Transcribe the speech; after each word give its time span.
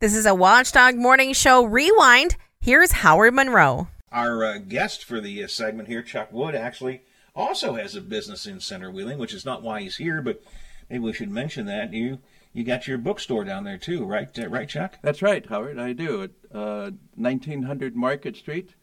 This 0.00 0.14
is 0.14 0.24
a 0.24 0.34
Watchdog 0.34 0.94
Morning 0.94 1.34
Show 1.34 1.62
rewind. 1.62 2.36
Here's 2.58 2.90
Howard 2.90 3.34
Monroe. 3.34 3.88
Our 4.10 4.42
uh, 4.42 4.56
guest 4.56 5.04
for 5.04 5.20
the 5.20 5.44
uh, 5.44 5.46
segment 5.46 5.88
here, 5.88 6.00
Chuck 6.00 6.32
Wood, 6.32 6.54
actually 6.54 7.02
also 7.36 7.74
has 7.74 7.94
a 7.94 8.00
business 8.00 8.46
in 8.46 8.60
Center 8.60 8.90
Wheeling, 8.90 9.18
which 9.18 9.34
is 9.34 9.44
not 9.44 9.62
why 9.62 9.82
he's 9.82 9.98
here, 9.98 10.22
but 10.22 10.42
maybe 10.88 11.00
we 11.00 11.12
should 11.12 11.30
mention 11.30 11.66
that 11.66 11.92
you 11.92 12.16
you 12.54 12.64
got 12.64 12.88
your 12.88 12.96
bookstore 12.96 13.44
down 13.44 13.64
there 13.64 13.76
too, 13.76 14.06
right? 14.06 14.26
Uh, 14.38 14.48
right, 14.48 14.70
Chuck? 14.70 14.98
That's 15.02 15.20
right, 15.20 15.44
Howard. 15.44 15.78
I 15.78 15.92
do 15.92 16.22
at 16.22 16.30
uh, 16.50 16.92
1900 17.16 17.94
Market 17.94 18.36
Street. 18.36 18.76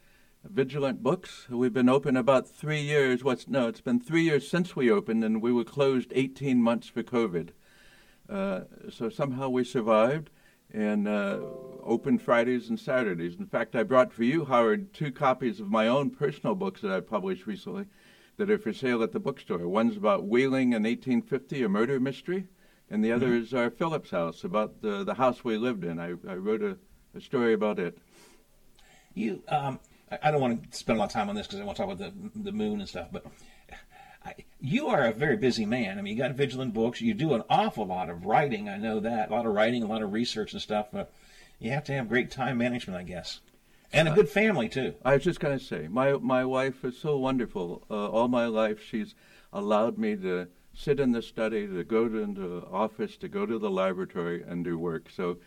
Vigilant 0.43 1.01
Books. 1.01 1.47
We've 1.49 1.73
been 1.73 1.89
open 1.89 2.15
about 2.15 2.47
three 2.47 2.81
years. 2.81 3.23
What's 3.23 3.47
no? 3.47 3.69
It's 3.69 3.81
been 3.81 3.99
three 3.99 4.21
years 4.21 4.47
since 4.47 4.75
we 4.75 4.91
opened, 4.91 5.23
and 5.23 5.41
we 5.41 5.51
were 5.51 5.63
closed 5.63 6.13
18 6.13 6.61
months 6.61 6.87
for 6.87 7.01
COVID. 7.01 7.49
Uh, 8.29 8.61
so 8.91 9.09
somehow 9.09 9.49
we 9.49 9.63
survived 9.63 10.29
and 10.73 11.07
uh, 11.07 11.39
open 11.83 12.19
Fridays 12.19 12.69
and 12.69 12.79
Saturdays. 12.79 13.35
In 13.35 13.45
fact, 13.45 13.75
I 13.75 13.83
brought 13.83 14.13
for 14.13 14.23
you, 14.23 14.45
Howard, 14.45 14.93
two 14.93 15.11
copies 15.11 15.59
of 15.59 15.69
my 15.69 15.87
own 15.87 16.09
personal 16.09 16.55
books 16.55 16.81
that 16.81 16.91
I 16.91 16.99
published 16.99 17.47
recently 17.47 17.85
that 18.37 18.51
are 18.51 18.57
for 18.57 18.73
sale 18.73 19.01
at 19.01 19.11
the 19.11 19.19
bookstore. 19.19 19.67
One's 19.67 19.97
about 19.97 20.25
Wheeling 20.25 20.73
in 20.73 20.83
1850, 20.83 21.63
a 21.63 21.69
murder 21.69 21.99
mystery, 21.99 22.47
and 22.89 23.03
the 23.03 23.11
other 23.11 23.27
mm-hmm. 23.27 23.43
is 23.43 23.53
our 23.53 23.69
Phillips 23.69 24.11
house, 24.11 24.43
about 24.43 24.81
the, 24.81 25.03
the 25.03 25.15
house 25.15 25.43
we 25.43 25.57
lived 25.57 25.83
in. 25.83 25.99
I, 25.99 26.09
I 26.29 26.35
wrote 26.35 26.61
a, 26.61 26.77
a 27.15 27.21
story 27.21 27.53
about 27.53 27.79
it. 27.79 27.97
You, 29.13 29.41
um, 29.47 29.79
I, 30.21 30.29
don't 30.29 30.41
want 30.41 30.71
to 30.71 30.77
spend 30.77 30.97
a 30.97 30.99
lot 30.99 31.05
of 31.05 31.13
time 31.13 31.29
on 31.29 31.35
this 31.35 31.47
because 31.47 31.59
I 31.59 31.63
want 31.63 31.77
to 31.77 31.83
talk 31.83 31.91
about 31.91 32.33
the, 32.33 32.39
the 32.43 32.51
moon 32.51 32.79
and 32.79 32.87
stuff, 32.87 33.07
but 33.11 33.25
you 34.67 34.87
are 34.87 35.05
a 35.05 35.13
very 35.13 35.37
busy 35.37 35.65
man. 35.65 35.97
I 35.97 36.01
mean, 36.01 36.15
you 36.15 36.21
got 36.21 36.35
Vigilant 36.35 36.73
Books. 36.73 36.99
You 36.99 37.13
do 37.13 37.33
an 37.33 37.43
awful 37.49 37.85
lot 37.85 38.09
of 38.09 38.25
writing. 38.25 38.67
I 38.67 38.77
know 38.77 38.99
that. 38.99 39.29
A 39.29 39.33
lot 39.33 39.45
of 39.45 39.53
writing, 39.53 39.81
a 39.81 39.87
lot 39.87 40.01
of 40.01 40.11
research 40.11 40.51
and 40.51 40.61
stuff. 40.61 40.87
But 40.91 41.11
you 41.59 41.71
have 41.71 41.85
to 41.85 41.93
have 41.93 42.09
great 42.09 42.31
time 42.31 42.57
management, 42.57 42.99
I 42.99 43.03
guess, 43.03 43.39
and 43.93 44.09
a 44.09 44.11
good 44.11 44.27
family 44.27 44.67
too. 44.67 44.95
I 45.05 45.13
was 45.13 45.23
just 45.23 45.39
going 45.39 45.57
to 45.57 45.63
say, 45.63 45.87
my 45.87 46.13
my 46.17 46.43
wife 46.43 46.83
is 46.83 46.97
so 46.97 47.17
wonderful. 47.17 47.83
Uh, 47.89 48.09
all 48.09 48.27
my 48.27 48.47
life, 48.47 48.83
she's 48.83 49.15
allowed 49.53 49.97
me 49.97 50.17
to 50.17 50.47
sit 50.73 50.99
in 50.99 51.13
the 51.13 51.21
study, 51.21 51.65
to 51.65 51.83
go 51.85 52.09
to 52.09 52.25
the 52.25 52.67
office, 52.69 53.15
to 53.17 53.29
go 53.29 53.45
to 53.45 53.57
the 53.57 53.71
laboratory 53.71 54.43
and 54.45 54.65
do 54.65 54.77
work. 54.77 55.09
So, 55.15 55.37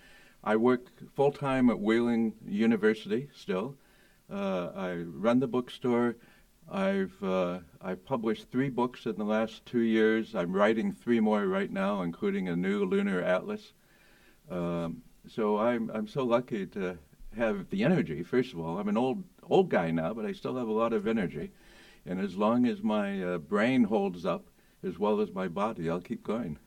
I 0.42 0.56
work 0.56 0.86
full 1.14 1.30
time 1.30 1.69
at 1.69 1.78
Wheeling 1.78 2.33
University 2.47 3.28
still. 3.36 3.77
Uh, 4.33 4.70
I 4.75 4.95
run 4.95 5.41
the 5.41 5.47
bookstore. 5.47 6.17
I've 6.71 7.23
uh, 7.23 7.59
I've 7.83 8.05
published 8.05 8.51
three 8.51 8.69
books 8.69 9.07
in 9.07 9.17
the 9.17 9.25
last 9.25 9.67
two 9.67 9.81
years. 9.81 10.35
I'm 10.35 10.53
writing 10.53 10.93
three 10.93 11.19
more 11.19 11.47
right 11.47 11.71
now, 11.71 12.03
including 12.03 12.49
a 12.49 12.55
new 12.55 12.85
lunar 12.85 13.21
atlas. 13.21 13.73
Um, 14.49 15.03
so 15.29 15.59
I'm 15.59 15.91
I'm 15.93 16.07
so 16.07 16.23
lucky 16.25 16.67
to 16.67 16.97
have 17.37 17.69
the 17.71 17.83
energy. 17.83 18.23
First 18.23 18.53
of 18.53 18.61
all, 18.61 18.79
I'm 18.79 18.89
an 18.89 18.97
old 18.97 19.25
old 19.48 19.69
guy 19.69 19.91
now, 19.91 20.15
but 20.15 20.25
I 20.25 20.33
still 20.33 20.57
have 20.57 20.69
a 20.69 20.73
lot 20.73 20.93
of 20.93 21.09
energy, 21.09 21.51
and 22.07 22.21
as 22.21 22.37
long 22.37 22.67
as 22.67 22.83
my 22.83 23.21
uh, 23.23 23.39
brain 23.39 23.85
holds 23.85 24.25
up, 24.25 24.47
as 24.85 24.98
well 24.98 25.21
as 25.21 25.33
my 25.33 25.48
body, 25.48 25.91
I'll 25.91 26.01
keep 26.01 26.23
going. 26.23 26.59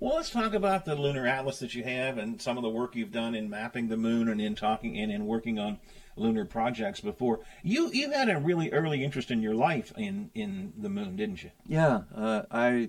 Well, 0.00 0.14
let's 0.14 0.30
talk 0.30 0.54
about 0.54 0.86
the 0.86 0.94
lunar 0.94 1.26
atlas 1.26 1.58
that 1.58 1.74
you 1.74 1.84
have 1.84 2.16
and 2.16 2.40
some 2.40 2.56
of 2.56 2.62
the 2.62 2.70
work 2.70 2.96
you've 2.96 3.12
done 3.12 3.34
in 3.34 3.50
mapping 3.50 3.88
the 3.88 3.98
moon 3.98 4.30
and 4.30 4.40
in 4.40 4.54
talking 4.54 4.98
and 4.98 5.12
in 5.12 5.26
working 5.26 5.58
on 5.58 5.78
lunar 6.16 6.46
projects 6.46 7.00
before. 7.00 7.40
You 7.62 7.90
you 7.92 8.10
had 8.10 8.30
a 8.30 8.38
really 8.38 8.72
early 8.72 9.04
interest 9.04 9.30
in 9.30 9.42
your 9.42 9.54
life 9.54 9.92
in 9.98 10.30
in 10.34 10.72
the 10.74 10.88
moon, 10.88 11.16
didn't 11.16 11.42
you? 11.42 11.50
Yeah, 11.66 12.04
uh, 12.16 12.44
I 12.50 12.88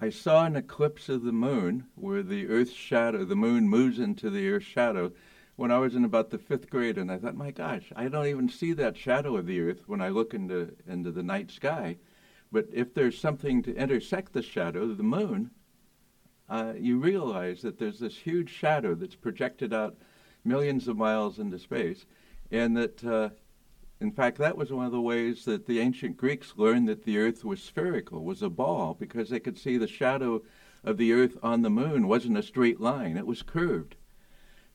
I 0.00 0.10
saw 0.10 0.44
an 0.44 0.56
eclipse 0.56 1.08
of 1.08 1.22
the 1.22 1.30
moon 1.30 1.86
where 1.94 2.24
the 2.24 2.48
Earth's 2.48 2.72
shadow, 2.72 3.24
the 3.24 3.36
moon 3.36 3.68
moves 3.68 4.00
into 4.00 4.28
the 4.28 4.48
Earth's 4.48 4.66
shadow. 4.66 5.12
When 5.54 5.70
I 5.70 5.78
was 5.78 5.94
in 5.94 6.04
about 6.04 6.30
the 6.30 6.38
fifth 6.38 6.68
grade, 6.70 6.98
and 6.98 7.12
I 7.12 7.18
thought, 7.18 7.36
my 7.36 7.52
gosh, 7.52 7.92
I 7.94 8.08
don't 8.08 8.26
even 8.26 8.48
see 8.48 8.72
that 8.72 8.96
shadow 8.96 9.36
of 9.36 9.46
the 9.46 9.60
Earth 9.60 9.84
when 9.86 10.00
I 10.00 10.08
look 10.08 10.34
into 10.34 10.74
into 10.88 11.12
the 11.12 11.22
night 11.22 11.52
sky. 11.52 11.98
But 12.50 12.66
if 12.72 12.94
there's 12.94 13.16
something 13.16 13.62
to 13.62 13.76
intersect 13.76 14.32
the 14.32 14.42
shadow, 14.42 14.92
the 14.92 15.04
moon, 15.04 15.52
uh, 16.48 16.72
you 16.78 16.98
realize 16.98 17.62
that 17.62 17.78
there's 17.78 17.98
this 17.98 18.16
huge 18.16 18.50
shadow 18.50 18.94
that's 18.94 19.14
projected 19.14 19.72
out 19.72 19.96
millions 20.44 20.88
of 20.88 20.96
miles 20.96 21.38
into 21.38 21.58
space 21.58 22.04
and 22.52 22.76
that, 22.76 23.02
uh, 23.02 23.30
in 23.98 24.12
fact, 24.12 24.36
that 24.38 24.58
was 24.58 24.70
one 24.70 24.84
of 24.84 24.92
the 24.92 25.00
ways 25.00 25.46
that 25.46 25.66
the 25.66 25.80
ancient 25.80 26.18
Greeks 26.18 26.52
learned 26.56 26.86
that 26.88 27.04
the 27.04 27.16
Earth 27.16 27.44
was 27.44 27.62
spherical, 27.62 28.22
was 28.22 28.42
a 28.42 28.50
ball, 28.50 28.94
because 28.94 29.30
they 29.30 29.40
could 29.40 29.56
see 29.56 29.78
the 29.78 29.88
shadow 29.88 30.42
of 30.84 30.98
the 30.98 31.12
Earth 31.12 31.38
on 31.42 31.62
the 31.62 31.70
moon 31.70 32.06
wasn't 32.06 32.36
a 32.36 32.42
straight 32.42 32.78
line; 32.78 33.16
it 33.16 33.26
was 33.26 33.42
curved. 33.42 33.96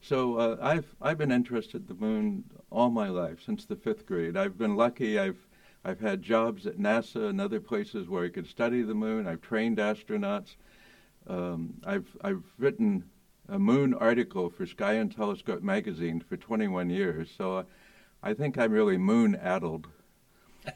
So 0.02 0.38
uh, 0.38 0.58
I've 0.60 0.96
I've 1.02 1.18
been 1.18 1.32
interested 1.32 1.82
in 1.82 1.88
the 1.88 2.06
moon 2.06 2.46
all 2.72 2.90
my 2.90 3.10
life 3.10 3.44
since 3.46 3.66
the 3.66 3.76
fifth 3.76 4.06
grade. 4.06 4.38
I've 4.38 4.58
been 4.58 4.76
lucky. 4.76 5.20
I've 5.20 5.48
I've 5.84 6.00
had 6.00 6.24
jobs 6.24 6.66
at 6.66 6.80
NASA 6.80 7.30
and 7.30 7.40
other 7.40 7.60
places 7.60 8.08
where 8.10 8.26
I 8.26 8.30
could 8.30 8.48
study 8.48 8.82
the 8.82 8.96
moon. 8.96 9.28
I've 9.28 9.42
trained 9.42 9.78
astronauts. 9.78 10.56
Um, 11.28 11.76
I've 11.86 12.16
I've 12.22 12.44
written 12.58 13.04
a 13.50 13.60
moon 13.60 13.94
article 13.94 14.50
for 14.50 14.66
Sky 14.66 14.94
and 14.94 15.14
Telescope 15.14 15.62
magazine 15.62 16.22
for 16.22 16.38
21 16.38 16.90
years, 16.90 17.30
so 17.38 17.66
I 18.24 18.34
think 18.34 18.58
I'm 18.58 18.72
really 18.72 18.98
moon 18.98 19.36
addled. 19.36 19.88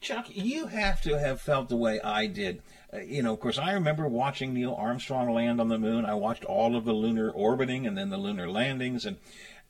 Chuck, 0.00 0.26
you 0.28 0.66
have 0.66 1.02
to 1.02 1.18
have 1.18 1.40
felt 1.40 1.68
the 1.68 1.76
way 1.76 2.00
I 2.00 2.26
did. 2.26 2.62
Uh, 2.92 2.98
you 2.98 3.22
know, 3.22 3.32
of 3.32 3.40
course, 3.40 3.58
I 3.58 3.72
remember 3.72 4.06
watching 4.06 4.54
Neil 4.54 4.74
Armstrong 4.74 5.32
land 5.32 5.60
on 5.60 5.68
the 5.68 5.78
moon. 5.78 6.04
I 6.04 6.14
watched 6.14 6.44
all 6.44 6.76
of 6.76 6.84
the 6.84 6.92
lunar 6.92 7.30
orbiting 7.30 7.86
and 7.86 7.96
then 7.96 8.10
the 8.10 8.18
lunar 8.18 8.48
landings, 8.48 9.04
and 9.06 9.16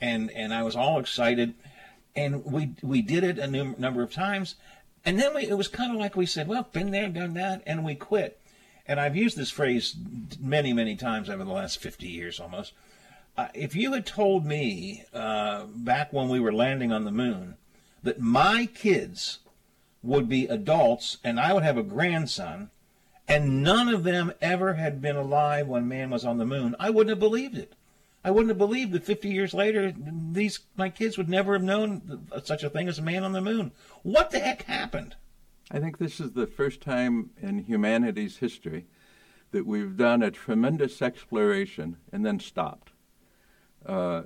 and 0.01 0.31
and 0.33 0.53
I 0.53 0.63
was 0.63 0.77
all 0.77 0.99
excited. 0.99 1.55
And 2.15 2.45
we 2.45 2.75
we 2.83 3.01
did 3.01 3.23
it 3.25 3.39
a 3.39 3.47
num- 3.47 3.77
number 3.79 4.03
of 4.03 4.13
times, 4.13 4.57
and 5.05 5.19
then 5.19 5.35
we, 5.35 5.43
it 5.47 5.57
was 5.57 5.69
kind 5.69 5.93
of 5.93 5.99
like 5.99 6.17
we 6.17 6.27
said, 6.27 6.49
well, 6.49 6.69
been 6.73 6.91
there, 6.91 7.09
done 7.09 7.35
that, 7.35 7.63
and 7.65 7.85
we 7.85 7.95
quit 7.95 8.41
and 8.89 9.01
I've 9.01 9.17
used 9.17 9.37
this 9.37 9.51
phrase 9.51 9.97
many, 10.41 10.73
many 10.73 10.97
times 10.97 11.29
over 11.29 11.45
the 11.45 11.53
last 11.53 11.79
50 11.79 12.07
years 12.07 12.41
almost. 12.41 12.73
Uh, 13.37 13.49
if 13.55 13.75
you 13.75 13.93
had 13.93 14.07
told 14.07 14.47
me 14.47 15.05
uh, 15.13 15.67
back 15.67 16.13
when 16.13 16.29
we 16.29 16.41
were 16.41 16.53
landing 16.53 16.93
on 16.93 17.05
the 17.05 17.11
moon 17.11 17.57
that 18.03 18.21
my 18.21 18.67
kids 18.67 19.41
would 20.03 20.29
be 20.29 20.47
adults 20.47 21.19
and 21.23 21.39
I 21.39 21.53
would 21.53 21.65
have 21.65 21.77
a 21.77 21.83
grandson, 21.83 22.71
and 23.29 23.63
none 23.63 23.89
of 23.89 24.05
them 24.05 24.33
ever 24.41 24.75
had 24.75 25.03
been 25.03 25.17
alive 25.17 25.67
when 25.67 25.89
man 25.89 26.11
was 26.11 26.25
on 26.25 26.39
the 26.39 26.47
moon, 26.47 26.77
I 26.79 26.91
wouldn't 26.91 27.11
have 27.11 27.19
believed 27.19 27.59
it. 27.59 27.75
I 28.25 28.31
wouldn't 28.31 28.51
have 28.51 28.59
believed 28.59 28.93
that 28.93 29.05
50 29.05 29.29
years 29.29 29.55
later, 29.55 29.93
these 29.97 30.61
my 30.77 30.89
kids 30.89 31.17
would 31.17 31.29
never 31.29 31.53
have 31.53 31.63
known 31.63 32.27
such 32.45 32.65
a 32.65 32.71
thing 32.71 32.89
as 32.89 32.99
a 32.99 33.03
man 33.03 33.23
on 33.23 33.33
the 33.33 33.41
moon. 33.41 33.73
What 34.03 34.31
the 34.31 34.41
heck 34.41 34.63
happened? 34.63 35.15
I 35.71 35.81
think 35.81 35.99
this 35.99 36.21
is 36.21 36.33
the 36.33 36.47
first 36.47 36.81
time 36.81 37.31
in 37.41 37.59
humanity's 37.59 38.39
history 38.39 38.87
that 39.51 39.67
we've 39.67 39.97
done 39.97 40.23
a 40.23 40.31
tremendous 40.31 41.03
exploration 41.03 41.97
and 42.13 42.25
then 42.25 42.39
stopped. 42.39 42.93
Uh, 43.85 44.23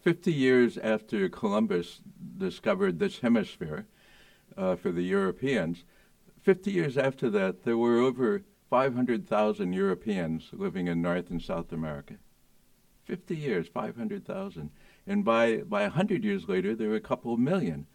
50 0.00 0.32
years 0.32 0.78
after 0.78 1.28
Columbus 1.28 2.00
discovered 2.36 2.98
this 2.98 3.18
hemisphere 3.18 3.86
uh, 4.56 4.76
for 4.76 4.92
the 4.92 5.02
Europeans, 5.02 5.84
50 6.42 6.70
years 6.70 6.96
after 6.96 7.28
that, 7.30 7.64
there 7.64 7.76
were 7.76 7.98
over 7.98 8.42
500,000 8.70 9.72
Europeans 9.72 10.50
living 10.52 10.86
in 10.86 11.02
North 11.02 11.30
and 11.30 11.42
South 11.42 11.72
America. 11.72 12.14
50 13.04 13.36
years, 13.36 13.66
500,000. 13.68 14.70
And 15.06 15.24
by, 15.24 15.56
by 15.58 15.82
100 15.82 16.22
years 16.22 16.48
later, 16.48 16.74
there 16.74 16.90
were 16.90 16.94
a 16.94 17.00
couple 17.00 17.32
of 17.32 17.40
million. 17.40 17.86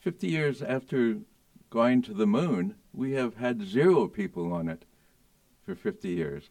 50 0.00 0.26
years 0.28 0.62
after 0.62 1.18
going 1.72 2.02
to 2.02 2.12
the 2.12 2.26
moon, 2.26 2.74
we 2.92 3.12
have 3.12 3.36
had 3.36 3.66
zero 3.66 4.06
people 4.06 4.52
on 4.52 4.68
it 4.68 4.84
for 5.64 5.74
50 5.74 6.06
years. 6.10 6.50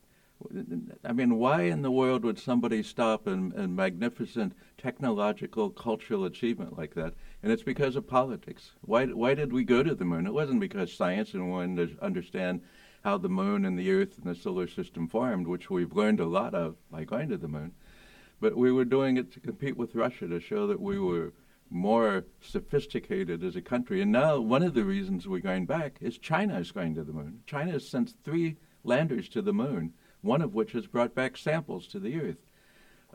I 1.06 1.14
mean, 1.14 1.38
why 1.38 1.62
in 1.62 1.84
the 1.84 1.92
world 1.92 2.24
would 2.24 2.40
somebody 2.40 2.82
stop 2.82 3.28
a 3.28 3.36
magnificent 3.36 4.54
technological, 4.80 5.70
cultural 5.70 6.26
achievement 6.26 6.76
like 6.76 6.96
that? 6.96 7.14
And 7.44 7.52
it's 7.52 7.62
because 7.62 7.96
of 7.96 8.08
politics. 8.08 8.72
Why, 8.82 9.06
why 9.06 9.36
did 9.36 9.54
we 9.54 9.64
go 9.64 9.84
to 9.84 9.94
the 9.94 10.06
moon? 10.06 10.26
It 10.26 10.34
wasn't 10.34 10.60
because 10.60 10.92
science 10.92 11.36
and 11.36 11.52
wanted 11.52 11.98
to 11.98 12.04
understand 12.04 12.62
how 13.04 13.20
the 13.20 13.30
moon 13.30 13.64
and 13.64 13.78
the 13.78 13.92
Earth 13.92 14.18
and 14.18 14.26
the 14.26 14.40
solar 14.40 14.68
system 14.68 15.08
formed, 15.08 15.46
which 15.46 15.70
we've 15.70 15.94
learned 15.94 16.20
a 16.20 16.26
lot 16.26 16.56
of 16.56 16.78
by 16.90 17.04
going 17.04 17.30
to 17.30 17.38
the 17.38 17.48
moon. 17.48 17.74
But 18.40 18.58
we 18.58 18.72
were 18.72 18.86
doing 18.86 19.18
it 19.18 19.32
to 19.34 19.40
compete 19.40 19.78
with 19.78 19.94
Russia 19.94 20.28
to 20.28 20.40
show 20.40 20.66
that 20.66 20.82
we 20.82 20.98
were 20.98 21.32
more 21.72 22.26
sophisticated 22.42 23.44
as 23.44 23.56
a 23.56 23.62
country. 23.62 24.02
And 24.02 24.12
now 24.12 24.40
one 24.40 24.62
of 24.62 24.74
the 24.74 24.84
reasons 24.84 25.28
we're 25.28 25.40
going 25.40 25.66
back 25.66 25.98
is 26.02 26.18
China 26.18 26.60
is 26.60 26.72
going 26.72 26.94
to 26.96 27.04
the 27.04 27.14
moon. 27.14 27.42
China 27.48 27.72
has 27.72 27.88
sent 27.88 28.14
three 28.24 28.58
landers 28.84 29.30
to 29.30 29.42
the 29.42 29.54
moon, 29.54 29.94
one 30.22 30.42
of 30.42 30.54
which 30.54 30.74
has 30.74 30.86
brought 30.86 31.16
back 31.16 31.38
samples 31.38 31.88
to 31.88 32.00
the 32.00 32.20
Earth. 32.20 32.46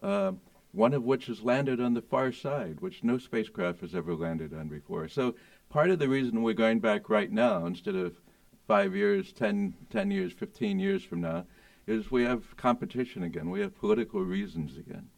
Uh, 0.03 0.33
one 0.73 0.93
of 0.93 1.05
which 1.05 1.27
has 1.27 1.43
landed 1.43 1.81
on 1.81 1.95
the 1.95 2.03
far 2.03 2.31
side, 2.31 2.81
which 2.81 3.03
no 3.03 3.17
spacecraft 3.17 3.81
has 3.81 3.95
ever 3.95 4.15
landed 4.15 4.53
on 4.53 4.69
before. 4.69 5.09
So 5.09 5.35
part 5.71 5.91
of 5.91 5.99
the 5.99 6.09
reason 6.09 6.43
we're 6.43 6.53
going 6.53 6.81
back 6.81 7.09
right 7.09 7.33
now, 7.33 7.65
instead 7.65 7.95
of 7.95 8.21
five 8.67 8.95
years, 8.95 9.33
ten, 9.33 9.75
ten 9.91 10.11
years, 10.11 10.33
15 10.33 10.79
years 10.79 11.03
from 11.03 11.23
now, 11.23 11.47
is 11.87 12.11
we 12.11 12.25
have 12.25 12.57
competition 12.57 13.23
again. 13.23 13.49
We 13.49 13.61
have 13.61 13.75
political 13.75 14.21
reasons 14.23 14.77
again. 14.77 15.09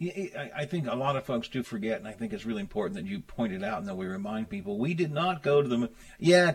I 0.00 0.64
think 0.64 0.86
a 0.86 0.94
lot 0.94 1.16
of 1.16 1.24
folks 1.24 1.48
do 1.48 1.62
forget, 1.62 1.98
and 1.98 2.08
I 2.08 2.12
think 2.12 2.32
it's 2.32 2.46
really 2.46 2.60
important 2.60 2.94
that 2.96 3.10
you 3.10 3.20
point 3.20 3.52
it 3.52 3.62
out 3.62 3.78
and 3.78 3.88
that 3.88 3.96
we 3.96 4.06
remind 4.06 4.48
people 4.48 4.78
we 4.78 4.94
did 4.94 5.12
not 5.12 5.42
go 5.42 5.62
to 5.62 5.68
the 5.68 5.78
moon. 5.78 5.88
Yeah, 6.18 6.52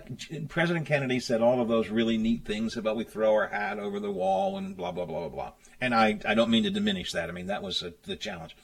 President 0.50 0.86
Kennedy 0.86 1.20
said 1.20 1.42
all 1.42 1.62
of 1.62 1.68
those 1.68 1.90
really 1.90 2.18
neat 2.18 2.46
things 2.46 2.78
about 2.78 2.96
we 2.96 3.04
throw 3.04 3.34
our 3.34 3.48
hat 3.48 3.80
over 3.80 4.00
the 4.00 4.12
wall 4.12 4.58
and 4.58 4.76
blah, 4.76 4.92
blah, 4.92 5.06
blah, 5.06 5.20
blah, 5.20 5.30
blah. 5.30 5.52
And 5.82 5.94
I, 5.94 6.20
I 6.26 6.34
don't 6.34 6.50
mean 6.50 6.64
to 6.64 6.70
diminish 6.70 7.12
that. 7.14 7.30
I 7.30 7.32
mean, 7.32 7.48
that 7.48 7.64
was 7.64 7.82
a, 7.82 7.94
the 8.04 8.16
challenge. 8.16 8.56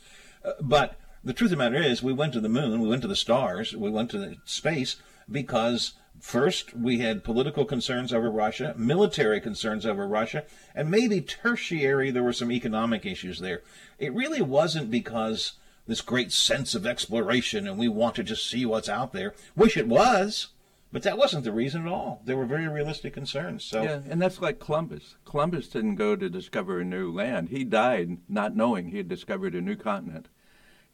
Uh, 0.43 0.53
but 0.61 0.99
the 1.23 1.33
truth 1.33 1.51
of 1.51 1.57
the 1.57 1.63
matter 1.63 1.81
is, 1.81 2.03
we 2.03 2.13
went 2.13 2.33
to 2.33 2.41
the 2.41 2.49
moon, 2.49 2.81
we 2.81 2.89
went 2.89 3.01
to 3.03 3.07
the 3.07 3.15
stars, 3.15 3.75
we 3.75 3.89
went 3.89 4.11
to 4.11 4.35
space 4.45 4.97
because 5.31 5.93
First, 6.19 6.73
we 6.73 6.99
had 6.99 7.23
political 7.23 7.65
concerns 7.65 8.13
over 8.13 8.31
Russia, 8.31 8.73
military 8.77 9.41
concerns 9.41 9.85
over 9.85 10.07
Russia, 10.07 10.45
and 10.73 10.89
maybe 10.89 11.19
tertiary, 11.19 12.11
there 12.11 12.23
were 12.23 12.33
some 12.33 12.51
economic 12.51 13.05
issues 13.05 13.39
there. 13.39 13.61
It 13.99 14.13
really 14.13 14.41
wasn't 14.41 14.89
because 14.89 15.53
this 15.85 16.01
great 16.01 16.31
sense 16.31 16.75
of 16.75 16.85
exploration 16.85 17.67
and 17.67 17.77
we 17.77 17.87
want 17.87 18.15
to 18.15 18.23
just 18.23 18.49
see 18.49 18.65
what's 18.65 18.89
out 18.89 19.11
there. 19.11 19.33
Wish 19.55 19.75
it 19.75 19.87
was, 19.87 20.47
but 20.91 21.03
that 21.03 21.17
wasn't 21.17 21.43
the 21.43 21.51
reason 21.51 21.85
at 21.85 21.91
all. 21.91 22.21
There 22.23 22.37
were 22.37 22.45
very 22.45 22.67
realistic 22.67 23.13
concerns. 23.13 23.63
So 23.63 23.81
yeah, 23.81 23.99
and 24.09 24.21
that's 24.21 24.39
like 24.39 24.59
Columbus. 24.59 25.15
Columbus 25.25 25.67
didn't 25.67 25.95
go 25.95 26.15
to 26.15 26.29
discover 26.29 26.79
a 26.79 26.85
new 26.85 27.11
land. 27.11 27.49
He 27.49 27.63
died 27.63 28.19
not 28.29 28.55
knowing 28.55 28.87
he 28.87 28.97
had 28.97 29.09
discovered 29.09 29.55
a 29.55 29.61
new 29.61 29.75
continent. 29.75 30.29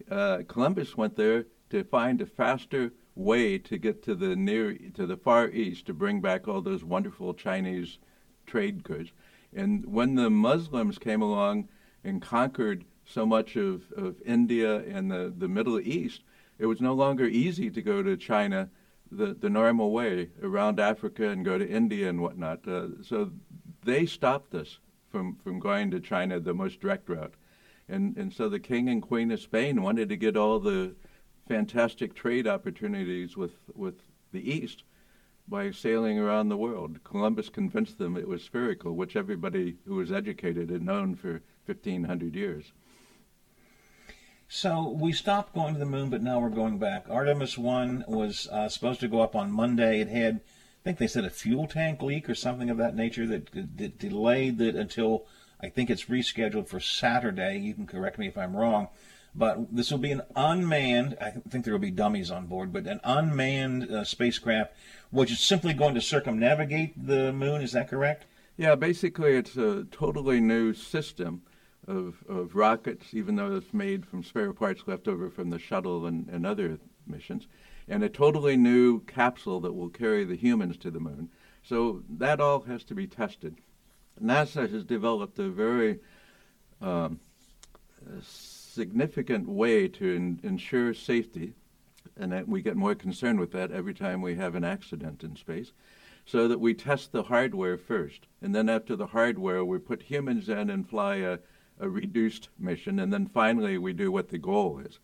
Uh, 0.10 0.39
Columbus 0.48 0.98
went 0.98 1.18
there 1.18 1.45
to 1.69 1.83
find 1.83 2.21
a 2.21 2.25
faster 2.25 2.94
way 3.19 3.57
to 3.57 3.77
get 3.77 4.01
to 4.01 4.16
the 4.16 4.33
near 4.33 4.77
to 4.94 5.06
the 5.06 5.18
far 5.18 5.50
east 5.50 5.86
to 5.86 5.94
bring 5.94 6.21
back 6.21 6.48
all 6.48 6.62
those 6.62 6.86
wonderful 6.86 7.33
Chinese 7.33 8.00
trade 8.45 8.81
goods. 8.81 9.12
And 9.54 9.86
when 9.86 10.16
the 10.16 10.30
Muslims 10.30 10.98
came 10.98 11.21
along 11.21 11.68
and 12.04 12.21
conquered 12.21 12.86
so 13.06 13.25
much 13.25 13.57
of, 13.57 13.92
of 13.98 14.21
India 14.25 14.77
and 14.77 15.12
the, 15.12 15.33
the 15.38 15.50
Middle 15.50 15.80
East, 15.81 16.21
it 16.57 16.66
was 16.66 16.80
no 16.80 16.94
longer 16.94 17.25
easy 17.25 17.69
to 17.69 17.81
go 17.81 18.01
to 18.01 18.16
China 18.16 18.69
the, 19.12 19.33
the 19.33 19.50
normal 19.50 19.92
way 19.92 20.30
around 20.42 20.80
Africa 20.80 21.30
and 21.30 21.44
go 21.44 21.57
to 21.57 21.68
India 21.68 22.07
and 22.07 22.21
whatnot. 22.21 22.66
Uh, 22.66 22.88
so 23.04 23.31
they 23.83 24.06
stopped 24.06 24.56
us 24.56 24.80
from, 25.12 25.36
from 25.44 25.60
going 25.60 25.92
to 25.92 26.00
China 26.00 26.39
the 26.39 26.54
most 26.54 26.80
direct 26.80 27.10
route. 27.10 27.33
And, 27.89 28.16
and 28.16 28.31
so 28.31 28.48
the 28.48 28.60
king 28.60 28.88
and 28.88 29.01
queen 29.01 29.31
of 29.31 29.42
Spain 29.42 29.81
wanted 29.81 30.07
to 30.10 30.16
get 30.16 30.38
all 30.38 30.60
the 30.60 30.95
fantastic 31.50 32.13
trade 32.13 32.48
opportunities 32.48 33.36
with, 33.36 33.54
with 33.75 33.96
the 34.31 34.50
East 34.50 34.84
by 35.48 35.72
sailing 35.72 36.19
around 36.19 36.48
the 36.48 36.56
world. 36.56 37.04
Columbus 37.04 37.50
convinced 37.50 37.98
them 37.98 38.16
it 38.16 38.28
was 38.28 38.44
spherical, 38.44 38.96
which 38.96 39.16
everybody 39.16 39.78
who 39.88 39.96
was 39.96 40.12
educated 40.12 40.69
had 40.69 40.84
known 40.84 41.16
for 41.16 41.42
1,500 41.66 42.36
years. 42.36 42.72
So 44.48 44.90
we 44.90 45.12
stopped 45.12 45.56
going 45.56 45.74
to 45.74 45.80
the 45.80 45.88
moon, 45.88 46.12
but 46.12 46.22
now 46.22 46.40
we're 46.40 46.50
going 46.50 46.78
back. 46.78 47.06
Artemis 47.10 47.57
1 47.57 48.06
was 48.07 48.48
uh, 48.52 48.69
supposed 48.69 49.00
to 49.00 49.07
go 49.07 49.22
up 49.22 49.36
on 49.36 49.52
Monday. 49.52 50.02
It 50.02 50.07
had, 50.07 50.36
I 50.36 50.84
think 50.84 51.00
they 51.00 51.07
said, 51.07 51.25
a 51.25 51.31
fuel 51.31 51.66
tank 51.66 52.04
leak 52.04 52.30
or 52.30 52.36
something 52.36 52.69
of 52.69 52.78
that 52.78 52.95
nature 52.95 53.25
that, 53.25 53.52
that 53.78 53.98
delayed 53.98 54.62
it 54.62 54.75
until 54.75 55.25
I 55.60 55.69
think 55.69 55.90
it's 55.90 56.06
rescheduled 56.06 56.68
for 56.68 56.80
Saturday. 56.80 57.57
You 57.57 57.74
can 57.74 57.88
correct 57.88 58.19
me 58.19 58.28
if 58.28 58.38
I'm 58.38 58.56
wrong. 58.56 58.90
But 59.36 59.76
this 59.76 59.92
will 59.92 60.00
be 60.00 60.12
an 60.12 60.22
unmanned, 60.36 61.18
I 61.22 61.31
think 61.50 61.64
there 61.64 61.74
will 61.74 61.80
be 61.80 61.92
dummies 61.92 62.31
on 62.31 62.48
board, 62.48 62.74
but 62.74 62.88
an 62.88 63.00
unmanned 63.04 63.90
uh, 63.90 64.04
spacecraft, 64.04 64.74
which 65.12 65.31
is 65.31 65.40
simply 65.40 65.74
going 65.74 65.96
to 65.96 66.02
circumnavigate 66.02 67.08
the 67.08 67.31
moon. 67.31 67.62
Is 67.62 67.72
that 67.74 67.90
correct? 67.90 68.26
Yeah, 68.58 68.76
basically, 68.76 69.38
it's 69.38 69.56
a 69.56 69.86
totally 69.92 70.42
new 70.42 70.74
system 70.74 71.44
of, 71.88 72.24
of 72.28 72.56
rockets, 72.56 73.14
even 73.14 73.36
though 73.36 73.56
it's 73.56 73.74
made 73.74 74.06
from 74.06 74.24
spare 74.24 74.52
parts 74.52 74.84
left 74.86 75.08
over 75.08 75.30
from 75.30 75.50
the 75.50 75.60
shuttle 75.60 76.06
and, 76.06 76.28
and 76.30 76.46
other 76.46 76.80
missions, 77.08 77.48
and 77.88 78.04
a 78.04 78.10
totally 78.10 78.58
new 78.58 79.00
capsule 79.02 79.60
that 79.62 79.74
will 79.74 79.90
carry 79.90 80.26
the 80.26 80.36
humans 80.36 80.78
to 80.78 80.92
the 80.92 81.00
moon. 81.00 81.30
So 81.64 82.04
that 82.10 82.42
all 82.42 82.62
has 82.62 82.84
to 82.86 82.96
be 82.96 83.08
tested. 83.08 83.58
NASA 84.22 84.70
has 84.70 84.84
developed 84.84 85.40
a 85.40 85.50
very 85.50 86.00
um, 86.81 87.20
significant 88.80 89.46
way 89.46 89.90
to 89.90 90.16
in, 90.16 90.40
ensure 90.42 90.94
safety, 90.94 91.54
and 92.16 92.48
we 92.48 92.62
get 92.62 92.78
more 92.78 92.96
concerned 92.96 93.38
with 93.38 93.52
that 93.52 93.74
every 93.74 93.94
time 93.94 94.22
we 94.22 94.36
have 94.36 94.56
an 94.56 94.64
accident 94.64 95.22
in 95.22 95.36
space, 95.36 95.74
so 96.26 96.48
that 96.48 96.62
we 96.62 96.74
test 96.74 97.12
the 97.12 97.24
hardware 97.24 97.78
first. 97.78 98.28
And 98.42 98.56
then 98.56 98.70
after 98.70 98.96
the 98.96 99.08
hardware, 99.08 99.66
we 99.66 99.80
put 99.80 100.04
humans 100.04 100.48
in 100.48 100.70
and 100.70 100.90
fly 100.90 101.16
a, 101.16 101.40
a 101.78 101.90
reduced 101.90 102.48
mission, 102.58 103.00
and 103.00 103.12
then 103.12 103.28
finally 103.28 103.78
we 103.78 103.92
do 103.92 104.14
what 104.14 104.30
the 104.30 104.38
goal 104.38 104.80
is. 104.80 105.00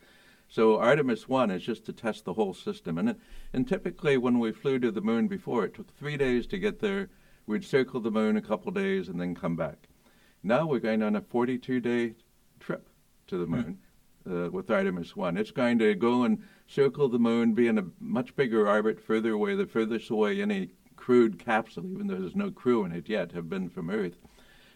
So 0.48 0.80
Artemis 0.80 1.27
1 1.27 1.51
is 1.51 1.63
just 1.63 1.86
to 1.88 1.92
test 1.92 2.24
the 2.24 2.33
whole 2.33 2.54
system. 2.54 2.98
And, 2.98 3.18
and 3.51 3.68
typically 3.68 4.18
when 4.18 4.39
we 4.39 4.54
flew 4.54 4.80
to 4.80 4.89
the 4.92 5.01
moon 5.01 5.27
before, 5.27 5.66
it 5.66 5.74
took 5.74 5.94
three 5.98 6.16
days 6.16 6.48
to 6.48 6.57
get 6.57 6.80
there. 6.80 7.10
We'd 7.45 7.66
circle 7.66 8.00
the 8.00 8.10
moon 8.10 8.38
a 8.38 8.42
couple 8.42 8.72
days 8.72 9.10
and 9.10 9.19
then 9.19 9.36
come 9.36 9.57
back. 9.57 9.89
Now 10.44 10.66
we're 10.66 10.80
going 10.80 11.04
on 11.04 11.18
a 11.18 11.22
42 11.22 11.81
day 11.81 12.13
trip 12.62 12.88
to 13.27 13.38
the 13.38 13.48
moon 13.48 13.80
uh, 14.30 14.50
with 14.51 14.69
Artemis 14.69 15.16
1. 15.16 15.38
It's 15.38 15.51
going 15.51 15.80
to 15.80 15.95
go 15.95 16.24
and 16.24 16.44
circle 16.68 17.10
the 17.10 17.19
moon, 17.19 17.54
be 17.54 17.68
in 17.68 17.77
a 17.77 17.86
much 18.00 18.36
bigger 18.36 18.68
orbit, 18.68 19.00
further 19.00 19.31
away, 19.31 19.56
the 19.56 19.66
furthest 19.66 20.10
away 20.10 20.42
any 20.42 20.69
crewed 20.95 21.39
capsule, 21.39 21.86
even 21.86 22.07
though 22.07 22.16
there's 22.16 22.36
no 22.36 22.51
crew 22.51 22.86
in 22.86 22.92
it 22.92 23.10
yet, 23.10 23.31
have 23.31 23.50
been 23.50 23.69
from 23.69 23.89
Earth, 23.89 24.18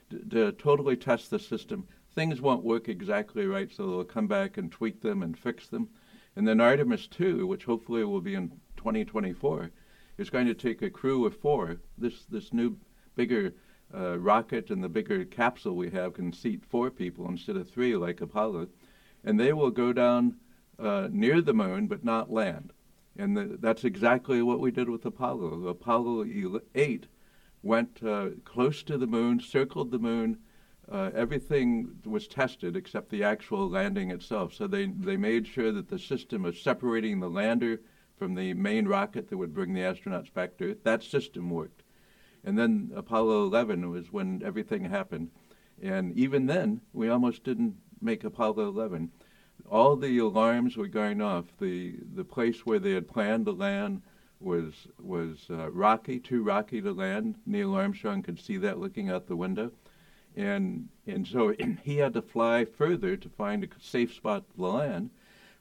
to, 0.10 0.20
to 0.30 0.52
totally 0.54 0.96
test 0.96 1.30
the 1.30 1.40
system. 1.40 1.88
Things 2.14 2.42
won't 2.42 2.64
work 2.64 2.90
exactly 2.90 3.46
right, 3.46 3.72
so 3.72 3.88
they'll 3.88 4.04
come 4.04 4.28
back 4.28 4.58
and 4.58 4.72
tweak 4.72 5.02
them 5.02 5.24
and 5.24 5.38
fix 5.38 5.68
them. 5.68 5.90
And 6.36 6.48
then 6.48 6.62
Artemis 6.62 7.08
2, 7.08 7.48
which 7.48 7.66
hopefully 7.66 8.04
will 8.04 8.22
be 8.22 8.36
in 8.36 8.50
2024, 8.78 9.72
is 10.18 10.30
going 10.30 10.48
to 10.48 10.54
take 10.54 10.82
a 10.82 10.90
crew 10.90 11.26
of 11.26 11.38
four. 11.38 11.78
This, 11.98 12.26
this 12.26 12.54
new, 12.54 12.78
bigger 13.16 13.54
uh, 13.94 14.20
rocket 14.20 14.70
and 14.70 14.84
the 14.84 14.90
bigger 14.90 15.26
capsule 15.26 15.76
we 15.76 15.90
have 15.90 16.14
can 16.14 16.32
seat 16.34 16.64
four 16.66 16.90
people 16.90 17.28
instead 17.28 17.56
of 17.56 17.70
three 17.70 17.96
like 17.96 18.22
Apollo, 18.22 18.68
and 19.24 19.40
they 19.40 19.54
will 19.54 19.72
go 19.72 19.94
down 19.94 20.36
uh, 20.78 21.08
near 21.12 21.42
the 21.42 21.54
moon 21.54 21.88
but 21.88 22.04
not 22.04 22.32
land. 22.32 22.72
And 23.18 23.36
the, 23.36 23.58
that's 23.60 23.84
exactly 23.84 24.42
what 24.42 24.60
we 24.60 24.72
did 24.72 24.90
with 24.90 25.06
Apollo. 25.06 25.68
Apollo 25.68 26.26
8 26.74 27.08
went 27.64 28.02
uh, 28.04 28.30
close 28.46 28.84
to 28.84 28.98
the 28.98 29.08
moon, 29.08 29.40
circled 29.40 29.92
the 29.92 30.00
moon. 30.00 30.38
Uh, 30.90 31.12
everything 31.14 31.98
was 32.06 32.28
tested 32.28 32.76
except 32.76 33.10
the 33.10 33.24
actual 33.24 33.70
landing 33.70 34.10
itself. 34.12 34.54
So 34.54 34.68
they, 34.68 34.86
they 34.86 35.18
made 35.18 35.48
sure 35.48 35.72
that 35.72 35.90
the 35.90 36.00
system 36.00 36.46
of 36.46 36.58
separating 36.58 37.20
the 37.20 37.30
lander 37.30 37.82
from 38.18 38.36
the 38.36 38.54
main 38.54 38.88
rocket 38.88 39.30
that 39.30 39.38
would 39.38 39.54
bring 39.54 39.74
the 39.74 39.82
astronauts 39.82 40.34
back 40.34 40.58
to 40.58 40.72
Earth, 40.72 40.84
that 40.84 41.04
system 41.04 41.50
worked. 41.50 41.84
And 42.44 42.58
then 42.58 42.92
Apollo 42.96 43.46
11 43.48 43.90
was 43.90 44.12
when 44.12 44.42
everything 44.44 44.86
happened. 44.86 45.30
And 45.82 46.18
even 46.18 46.46
then, 46.46 46.82
we 46.94 47.10
almost 47.10 47.44
didn't 47.44 47.76
make 48.02 48.24
Apollo 48.24 48.68
11. 48.70 49.12
All 49.70 49.96
the 49.96 50.18
alarms 50.18 50.78
were 50.78 50.88
going 50.88 51.22
off. 51.22 51.46
The, 51.60 51.96
the 52.16 52.24
place 52.24 52.66
where 52.66 52.80
they 52.80 52.94
had 52.94 53.08
planned 53.08 53.46
to 53.46 53.52
land 53.52 54.02
was, 54.40 54.88
was 55.00 55.46
uh, 55.50 55.70
rocky, 55.72 56.20
too 56.20 56.44
rocky 56.44 56.82
to 56.82 56.92
land. 56.94 57.36
Neil 57.46 57.76
Armstrong 57.76 58.24
could 58.24 58.40
see 58.40 58.58
that 58.58 58.80
looking 58.80 59.10
out 59.10 59.28
the 59.28 59.36
window. 59.36 59.72
And, 60.36 60.90
and 61.06 61.28
so 61.28 61.54
he 61.84 61.98
had 61.98 62.14
to 62.14 62.22
fly 62.22 62.66
further 62.66 63.18
to 63.18 63.30
find 63.30 63.64
a 63.64 63.68
safe 63.80 64.14
spot 64.14 64.44
to 64.56 64.62
land. 64.62 65.12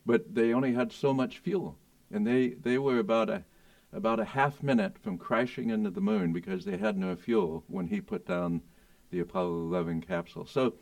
But 0.06 0.34
they 0.34 0.54
only 0.54 0.72
had 0.72 0.92
so 0.92 1.12
much 1.12 1.38
fuel. 1.38 1.76
And 2.10 2.26
they, 2.26 2.50
they 2.50 2.78
were 2.78 2.98
about 2.98 3.28
a 3.28 3.44
about 3.92 4.20
a 4.20 4.24
half 4.24 4.62
minute 4.62 4.98
from 4.98 5.18
crashing 5.18 5.70
into 5.70 5.90
the 5.90 6.00
moon 6.00 6.32
because 6.32 6.64
they 6.64 6.76
had 6.76 6.96
no 6.96 7.16
fuel 7.16 7.64
when 7.68 7.86
he 7.86 8.00
put 8.00 8.26
down 8.26 8.60
the 9.10 9.20
Apollo 9.20 9.60
11 9.60 10.02
capsule. 10.02 10.46
So, 10.46 10.74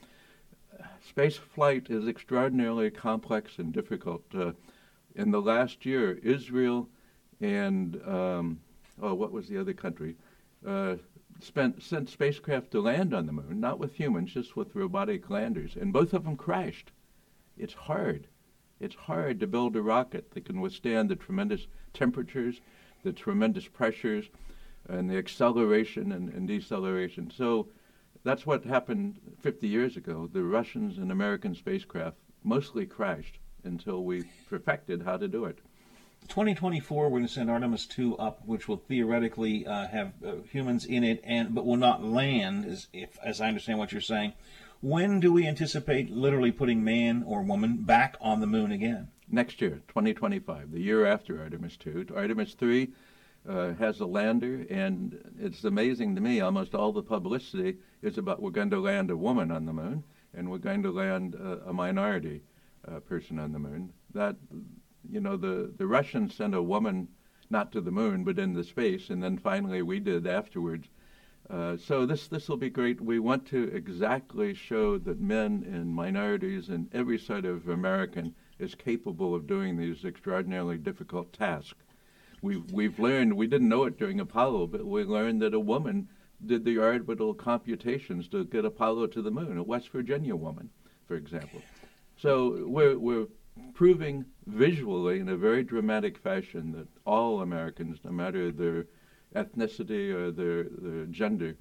space 1.01 1.37
flight 1.37 1.87
is 1.89 2.09
extraordinarily 2.09 2.91
complex 2.91 3.59
and 3.59 3.73
difficult. 3.73 4.25
Uh, 4.35 4.53
in 5.15 5.31
the 5.31 5.41
last 5.41 5.87
year, 5.87 6.19
Israel 6.23 6.89
and 7.41 8.01
um, 8.07 8.61
oh, 9.01 9.15
what 9.15 9.33
was 9.33 9.49
the 9.49 9.59
other 9.59 9.73
country? 9.73 10.17
Uh, 10.67 10.97
spent 11.41 11.83
sent 11.83 12.09
spacecraft 12.09 12.71
to 12.71 12.81
land 12.81 13.15
on 13.15 13.27
the 13.27 13.33
moon, 13.33 13.61
not 13.61 13.79
with 13.79 13.95
humans, 13.95 14.33
just 14.33 14.57
with 14.57 14.75
robotic 14.75 15.29
landers, 15.31 15.77
and 15.77 15.93
both 15.93 16.13
of 16.13 16.25
them 16.25 16.37
crashed. 16.37 16.93
It's 17.57 17.75
hard. 17.75 18.27
It's 18.81 18.95
hard 18.95 19.41
to 19.41 19.47
build 19.47 19.77
a 19.77 19.83
rocket 19.83 20.33
that 20.33 20.45
can 20.45 20.61
withstand 20.61 21.09
the 21.09 21.17
tremendous 21.17 21.67
temperatures 21.95 22.61
the 23.07 23.13
tremendous 23.13 23.69
pressures 23.69 24.27
and 24.89 25.09
the 25.09 25.17
acceleration 25.17 26.11
and, 26.11 26.29
and 26.31 26.49
deceleration. 26.49 27.31
So 27.31 27.69
that's 28.25 28.45
what 28.45 28.65
happened 28.65 29.21
50 29.41 29.69
years 29.69 29.97
ago. 29.97 30.29
The 30.33 30.43
Russians 30.43 30.99
and 30.99 31.13
American 31.13 31.55
spacecraft 31.55 32.17
mostly 32.43 32.85
crashed 32.85 33.39
until 33.63 34.03
we 34.03 34.25
perfected 34.51 35.03
how 35.03 35.19
to 35.19 35.29
do 35.29 35.45
it. 35.45 35.61
2024, 36.29 37.05
we're 37.05 37.11
going 37.11 37.23
to 37.23 37.33
send 37.33 37.49
Artemis 37.49 37.87
2 37.87 38.17
up, 38.19 38.41
which 38.45 38.67
will 38.67 38.77
theoretically 38.77 39.65
uh, 39.65 39.87
have 39.87 40.13
uh, 40.27 40.33
humans 40.51 40.85
in 40.85 41.05
it, 41.05 41.21
and 41.23 41.55
but 41.55 41.65
will 41.65 41.77
not 41.77 42.03
land, 42.03 42.65
as, 42.65 42.89
if, 42.93 43.17
as 43.23 43.41
I 43.41 43.47
understand 43.47 43.79
what 43.79 43.93
you're 43.93 44.01
saying. 44.01 44.33
When 44.81 45.21
do 45.21 45.33
we 45.33 45.47
anticipate 45.47 46.11
literally 46.11 46.51
putting 46.51 46.83
man 46.83 47.23
or 47.25 47.43
woman 47.43 47.83
back 47.83 48.17
on 48.21 48.41
the 48.41 48.49
moon 48.49 48.73
again? 48.73 49.09
Next 49.29 49.61
year, 49.61 49.83
2025, 49.89 50.71
the 50.71 50.81
year 50.81 51.05
after 51.05 51.43
Artemis 51.43 51.77
2. 51.79 52.07
Artemis 52.15 52.55
3 52.55 52.89
uh, 53.49 53.75
has 53.75 53.99
a 53.99 54.07
lander, 54.07 54.65
and 54.71 55.19
it's 55.41 55.65
amazing 55.65 56.15
to 56.15 56.21
me, 56.21 56.41
almost 56.41 56.75
all 56.77 56.93
the 56.93 57.03
publicity 57.03 57.79
is 58.03 58.19
about 58.19 58.41
we're 58.41 58.51
going 58.51 58.71
to 58.71 58.79
land 58.79 59.11
a 59.11 59.17
woman 59.17 59.51
on 59.51 59.67
the 59.67 59.73
moon, 59.73 60.05
and 60.33 60.49
we're 60.49 60.59
going 60.59 60.83
to 60.85 60.93
land 60.93 61.35
a, 61.35 61.71
a 61.71 61.73
minority 61.73 62.43
uh, 62.87 63.01
person 63.01 63.39
on 63.41 63.53
the 63.53 63.59
moon. 63.59 63.93
That 64.15 64.37
you 65.11 65.21
know, 65.21 65.37
the, 65.37 65.73
the 65.77 65.87
Russians 65.87 66.35
sent 66.35 66.55
a 66.55 66.63
woman 66.63 67.09
not 67.51 67.73
to 67.73 67.81
the 67.81 67.91
moon, 67.91 68.23
but 68.23 68.39
into 68.39 68.63
space, 68.63 69.11
and 69.11 69.23
then 69.23 69.39
finally 69.39 69.83
we 69.83 69.99
did 69.99 70.27
afterwards. 70.27 70.89
Uh, 71.51 71.77
so 71.77 72.07
this 72.07 72.29
this 72.29 72.49
will 72.49 72.57
be 72.57 72.71
great. 72.71 73.01
We 73.01 73.19
want 73.19 73.47
to 73.47 73.65
exactly 73.75 74.55
show 74.55 74.99
that 74.99 75.21
men 75.21 75.65
and 75.69 75.95
minorities 75.95 76.69
and 76.69 76.89
every 76.93 77.19
side 77.19 77.45
of 77.45 77.69
American 77.69 78.35
is 78.59 78.75
capable 78.75 79.35
of 79.35 79.47
doing 79.47 79.77
these 79.77 80.05
extraordinarily 80.05 80.79
difficult 80.79 81.33
tasks. 81.33 81.75
We've 82.43 82.71
we've 82.73 82.99
learned 82.99 83.35
we 83.35 83.47
didn't 83.47 83.69
know 83.69 83.85
it 83.85 83.99
during 83.99 84.21
Apollo, 84.21 84.69
but 84.69 84.85
we 84.85 85.05
learned 85.05 85.43
that 85.43 85.55
a 85.55 85.61
woman 85.61 86.09
did 86.45 86.65
the 86.65 86.79
orbital 86.79 87.35
computations 87.35 88.29
to 88.29 88.45
get 88.45 88.65
Apollo 88.65 89.09
to 89.09 89.23
the 89.23 89.31
moon, 89.31 89.57
a 89.57 89.63
West 89.63 89.89
Virginia 89.89 90.37
woman, 90.37 90.71
for 91.07 91.17
example. 91.17 91.63
So 92.17 92.65
we're 92.67 92.99
we're 92.99 93.27
proving 93.75 94.25
visually 94.47 95.19
in 95.19 95.29
a 95.29 95.37
very 95.37 95.63
dramatic 95.63 96.19
fashion 96.19 96.73
that 96.73 96.89
all 97.07 97.41
Americans, 97.41 97.99
no 98.05 98.11
matter 98.11 98.53
their 98.53 98.87
ethnicity 99.35 100.13
or 100.13 100.31
their, 100.31 100.65
their 100.65 101.07
gender, 101.07 101.57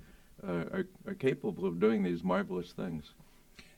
uh, 0.46 0.66
are, 0.72 0.88
are 1.08 1.14
capable 1.14 1.66
of 1.66 1.80
doing 1.80 2.04
these 2.04 2.24
marvelous 2.24 2.72
things. 2.72 3.14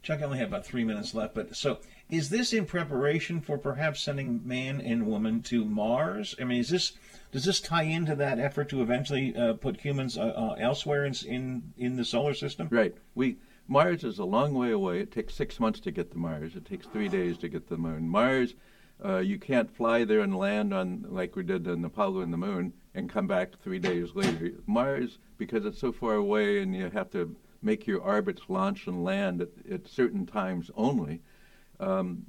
Chuck, 0.01 0.21
I 0.21 0.25
only 0.25 0.39
have 0.39 0.49
about 0.49 0.65
three 0.65 0.83
minutes 0.83 1.13
left, 1.13 1.35
but 1.35 1.55
so 1.55 1.79
is 2.09 2.29
this 2.29 2.53
in 2.53 2.65
preparation 2.65 3.41
for 3.41 3.57
perhaps 3.57 4.01
sending 4.01 4.41
man 4.47 4.79
and 4.79 5.05
woman 5.05 5.41
to 5.43 5.65
Mars? 5.65 6.35
I 6.39 6.45
mean, 6.45 6.59
is 6.59 6.69
this 6.69 6.93
does 7.31 7.43
this 7.43 7.59
tie 7.59 7.83
into 7.83 8.15
that 8.15 8.39
effort 8.39 8.69
to 8.69 8.81
eventually 8.81 9.35
uh, 9.35 9.53
put 9.53 9.81
humans 9.81 10.17
uh, 10.17 10.21
uh 10.21 10.55
elsewhere 10.59 11.05
in, 11.05 11.13
in 11.25 11.73
in 11.77 11.95
the 11.97 12.05
solar 12.05 12.33
system? 12.33 12.69
Right. 12.71 12.95
We 13.15 13.37
Mars 13.67 14.05
is 14.05 14.19
a 14.19 14.25
long 14.25 14.53
way 14.53 14.71
away. 14.71 15.01
It 15.01 15.11
takes 15.11 15.35
six 15.35 15.59
months 15.59 15.81
to 15.81 15.91
get 15.91 16.11
to 16.11 16.17
Mars. 16.17 16.55
It 16.55 16.65
takes 16.65 16.87
three 16.87 17.09
days 17.09 17.37
to 17.39 17.49
get 17.49 17.67
to 17.67 17.75
the 17.75 17.81
moon. 17.81 18.07
Mars, 18.07 18.55
uh, 19.03 19.17
you 19.17 19.37
can't 19.37 19.69
fly 19.75 20.05
there 20.05 20.21
and 20.21 20.35
land 20.35 20.73
on 20.73 21.05
like 21.09 21.35
we 21.35 21.43
did 21.43 21.67
on 21.67 21.83
Apollo 21.83 22.21
and 22.21 22.31
the 22.31 22.37
moon 22.37 22.71
and 22.95 23.09
come 23.09 23.27
back 23.27 23.59
three 23.61 23.79
days 23.79 24.15
later. 24.15 24.53
Mars, 24.65 25.19
because 25.37 25.65
it's 25.65 25.79
so 25.79 25.91
far 25.91 26.15
away 26.15 26.61
and 26.61 26.73
you 26.73 26.89
have 26.89 27.11
to 27.11 27.35
make 27.61 27.85
your 27.85 27.99
orbits 27.99 28.43
launch 28.47 28.87
and 28.87 29.03
land 29.03 29.41
at, 29.41 29.49
at 29.69 29.87
certain 29.87 30.25
times 30.25 30.71
only, 30.75 31.21
um, 31.79 32.25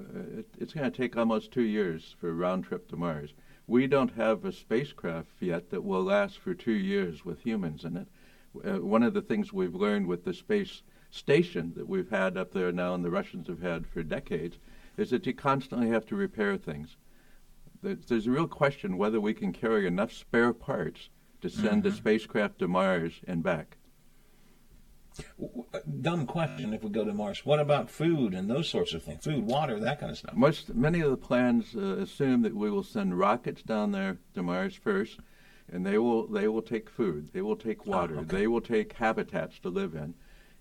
it, 0.00 0.46
it's 0.58 0.72
going 0.72 0.90
to 0.90 0.96
take 0.96 1.16
almost 1.16 1.52
two 1.52 1.62
years 1.62 2.14
for 2.20 2.30
a 2.30 2.34
round 2.34 2.64
trip 2.64 2.88
to 2.88 2.96
Mars. 2.96 3.34
We 3.66 3.86
don't 3.86 4.14
have 4.14 4.44
a 4.44 4.52
spacecraft 4.52 5.30
yet 5.40 5.70
that 5.70 5.84
will 5.84 6.02
last 6.02 6.38
for 6.38 6.54
two 6.54 6.72
years 6.72 7.24
with 7.24 7.40
humans 7.42 7.84
in 7.84 7.96
it 7.96 8.08
uh, 8.64 8.80
one 8.80 9.02
of 9.02 9.14
the 9.14 9.22
things 9.22 9.52
we've 9.52 9.74
learned 9.74 10.06
with 10.06 10.24
the 10.24 10.34
space 10.34 10.82
station 11.10 11.72
that 11.76 11.88
we've 11.88 12.10
had 12.10 12.36
up 12.36 12.52
there 12.52 12.72
now 12.72 12.94
and 12.94 13.04
the 13.04 13.10
Russians 13.10 13.46
have 13.48 13.62
had 13.62 13.86
for 13.86 14.02
decades 14.02 14.58
is 14.96 15.10
that 15.10 15.26
you 15.26 15.32
constantly 15.32 15.88
have 15.88 16.06
to 16.06 16.16
repair 16.16 16.56
things. 16.56 16.96
There's 17.82 18.26
a 18.26 18.30
real 18.30 18.46
question 18.46 18.96
whether 18.96 19.20
we 19.20 19.34
can 19.34 19.52
carry 19.52 19.86
enough 19.86 20.12
spare 20.12 20.52
parts 20.52 21.08
to 21.40 21.48
send 21.48 21.82
mm-hmm. 21.82 21.92
a 21.92 21.96
spacecraft 21.96 22.60
to 22.60 22.68
Mars 22.68 23.20
and 23.26 23.42
back. 23.42 23.78
Dumb 26.00 26.26
question 26.26 26.72
if 26.72 26.82
we 26.82 26.90
go 26.90 27.04
to 27.04 27.12
Mars. 27.12 27.44
What 27.44 27.60
about 27.60 27.90
food 27.90 28.34
and 28.34 28.48
those 28.48 28.68
sorts 28.68 28.94
of 28.94 29.02
things? 29.02 29.24
Food, 29.24 29.46
water, 29.46 29.78
that 29.80 30.00
kind 30.00 30.10
of 30.12 30.18
stuff. 30.18 30.34
Most, 30.34 30.74
many 30.74 31.00
of 31.00 31.10
the 31.10 31.16
plans 31.16 31.74
uh, 31.76 31.96
assume 31.98 32.42
that 32.42 32.54
we 32.54 32.70
will 32.70 32.82
send 32.82 33.18
rockets 33.18 33.62
down 33.62 33.92
there 33.92 34.18
to 34.34 34.42
Mars 34.42 34.74
first 34.74 35.18
and 35.72 35.86
they 35.86 35.98
will 35.98 36.26
they 36.26 36.46
will 36.46 36.62
take 36.62 36.88
food, 36.88 37.30
they 37.32 37.42
will 37.42 37.56
take 37.56 37.86
oh, 37.86 37.90
water, 37.90 38.16
oh, 38.16 38.20
okay. 38.20 38.36
they 38.36 38.46
will 38.46 38.60
take 38.60 38.92
habitats 38.94 39.58
to 39.60 39.68
live 39.68 39.94
in, 39.94 40.14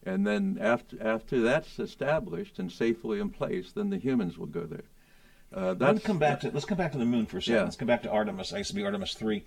and 0.04 0.26
then 0.26 0.58
after 0.60 1.02
after 1.02 1.42
that's 1.42 1.80
established 1.80 2.58
and 2.58 2.72
safely 2.72 3.20
in 3.20 3.30
place, 3.30 3.72
then 3.74 3.90
the 3.90 3.98
humans 3.98 4.38
will 4.38 4.48
go 4.48 4.64
there. 4.64 4.84
Uh, 5.54 5.76
let's 5.78 6.04
come 6.04 6.18
back 6.18 6.40
to 6.40 6.50
let's 6.52 6.66
come 6.66 6.78
back 6.78 6.94
to 6.94 6.98
the 6.98 7.06
moon 7.06 7.26
for 7.26 7.38
a 7.38 7.42
second. 7.42 7.56
Yeah. 7.56 7.64
Let's 7.64 7.76
come 7.76 7.88
back 7.88 8.04
to 8.04 8.10
Artemis. 8.10 8.54
I 8.54 8.60
used 8.60 8.70
to 8.70 8.76
be 8.76 8.86
Artemis 8.86 9.14
three. 9.14 9.44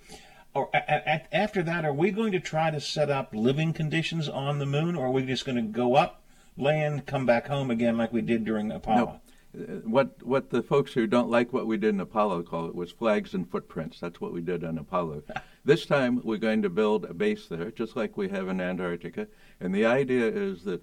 Or 0.55 0.69
after 0.73 1.61
that, 1.63 1.83
are 1.83 1.93
we 1.93 2.11
going 2.11 2.31
to 2.31 2.39
try 2.39 2.71
to 2.71 2.79
set 2.79 3.09
up 3.09 3.35
living 3.35 3.73
conditions 3.73 4.29
on 4.29 4.59
the 4.59 4.65
moon, 4.65 4.95
or 4.95 5.07
are 5.07 5.11
we 5.11 5.25
just 5.25 5.45
going 5.45 5.57
to 5.57 5.61
go 5.61 5.95
up, 5.95 6.23
land, 6.57 7.05
come 7.05 7.25
back 7.25 7.47
home 7.47 7.69
again 7.69 7.97
like 7.97 8.13
we 8.13 8.21
did 8.21 8.45
during 8.45 8.71
Apollo? 8.71 9.05
No 9.05 9.21
uh, 9.55 9.79
what 9.83 10.21
what 10.23 10.49
the 10.49 10.61
folks 10.61 10.93
who 10.93 11.07
don't 11.07 11.29
like 11.29 11.53
what 11.53 11.67
we 11.67 11.77
did 11.77 11.93
in 11.93 11.99
Apollo 11.99 12.43
call 12.43 12.67
it 12.67 12.75
was 12.75 12.91
flags 12.91 13.33
and 13.33 13.49
footprints. 13.49 13.99
That's 13.99 14.19
what 14.19 14.33
we 14.33 14.41
did 14.41 14.63
on 14.63 14.77
Apollo. 14.77 15.23
this 15.65 15.85
time 15.85 16.21
we're 16.23 16.37
going 16.37 16.61
to 16.61 16.69
build 16.69 17.05
a 17.05 17.13
base 17.13 17.47
there, 17.47 17.71
just 17.71 17.95
like 17.95 18.17
we 18.17 18.29
have 18.29 18.47
in 18.47 18.61
Antarctica. 18.61 19.27
And 19.59 19.73
the 19.73 19.85
idea 19.85 20.27
is 20.27 20.63
that 20.63 20.81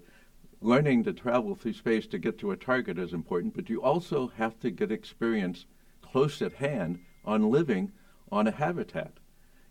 learning 0.61 1.03
to 1.03 1.13
travel 1.13 1.55
through 1.55 1.73
space 1.73 2.07
to 2.07 2.17
get 2.17 2.37
to 2.39 2.51
a 2.51 2.57
target 2.57 2.97
is 2.97 3.13
important, 3.13 3.55
but 3.55 3.69
you 3.69 3.81
also 3.81 4.31
have 4.37 4.59
to 4.59 4.71
get 4.71 4.91
experience 4.91 5.65
close 6.01 6.41
at 6.41 6.53
hand 6.53 6.99
on 7.25 7.51
living 7.51 7.91
on 8.31 8.47
a 8.47 8.51
habitat. 8.51 9.13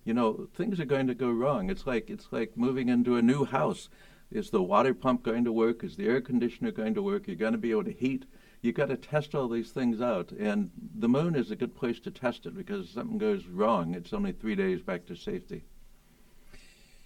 You 0.04 0.14
know, 0.14 0.48
things 0.54 0.80
are 0.80 0.84
going 0.84 1.06
to 1.06 1.14
go 1.14 1.30
wrong. 1.30 1.70
It's 1.70 1.86
like 1.86 2.10
it's 2.10 2.28
like 2.30 2.56
moving 2.56 2.88
into 2.88 3.16
a 3.16 3.22
new 3.22 3.44
house. 3.44 3.88
Is 4.30 4.50
the 4.50 4.62
water 4.62 4.94
pump 4.94 5.22
going 5.22 5.44
to 5.44 5.52
work? 5.52 5.84
Is 5.84 5.96
the 5.96 6.06
air 6.06 6.20
conditioner 6.20 6.70
going 6.70 6.94
to 6.94 7.02
work? 7.02 7.26
You're 7.26 7.36
going 7.36 7.52
to 7.52 7.58
be 7.58 7.70
able 7.70 7.84
to 7.84 7.92
heat 7.92 8.24
you've 8.62 8.76
got 8.76 8.88
to 8.88 8.96
test 8.96 9.34
all 9.34 9.48
these 9.48 9.72
things 9.72 10.00
out. 10.00 10.30
And 10.30 10.70
the 10.94 11.08
moon 11.08 11.34
is 11.34 11.50
a 11.50 11.56
good 11.56 11.76
place 11.76 12.00
to 12.00 12.10
test 12.10 12.46
it 12.46 12.56
because 12.56 12.86
if 12.86 12.92
something 12.92 13.18
goes 13.18 13.46
wrong, 13.46 13.94
it's 13.94 14.12
only 14.12 14.32
three 14.32 14.54
days 14.54 14.80
back 14.80 15.04
to 15.06 15.16
safety. 15.16 15.64